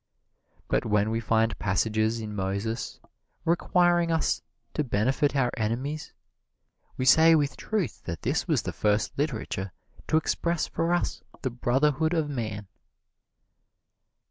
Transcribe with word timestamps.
But 0.67 0.83
when 0.83 1.11
we 1.11 1.19
find 1.19 1.59
passages 1.59 2.21
in 2.21 2.35
Moses 2.35 2.99
requiring 3.45 4.11
us 4.11 4.41
to 4.73 4.83
benefit 4.83 5.35
our 5.35 5.51
enemies, 5.55 6.11
we 6.97 7.05
say 7.05 7.35
with 7.35 7.55
truth 7.55 8.01
that 8.05 8.23
this 8.23 8.47
was 8.47 8.63
the 8.63 8.73
first 8.73 9.15
literature 9.15 9.71
to 10.07 10.17
express 10.17 10.65
for 10.67 10.91
us 10.91 11.21
the 11.43 11.51
brotherhood 11.51 12.15
of 12.15 12.31
man. 12.31 12.65